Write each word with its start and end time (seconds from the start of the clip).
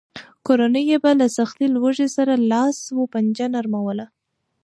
کورنیو 0.45 0.99
به 1.03 1.11
له 1.19 1.27
سختې 1.37 1.65
لوږې 1.75 2.07
سره 2.15 2.33
لاس 2.51 2.77
و 2.97 3.01
پنجه 3.13 3.47
نرموله. 3.55 4.05